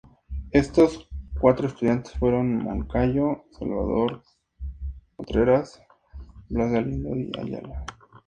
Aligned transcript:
Estos 0.49 1.07
cuatro 1.39 1.67
estudiantes 1.67 2.13
fueron 2.17 2.55
Moncayo, 2.63 3.45
Salvador 3.51 4.23
Contreras, 5.15 5.79
Blas 6.49 6.71
Galindo 6.71 7.15
y 7.15 7.31
Ayala. 7.39 7.85